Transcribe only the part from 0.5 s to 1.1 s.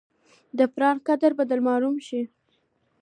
د پلار